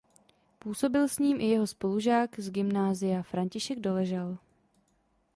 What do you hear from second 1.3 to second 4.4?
i jeho spolužák z gymnázia František Doležal.